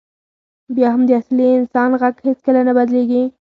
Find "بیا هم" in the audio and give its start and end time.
0.75-1.01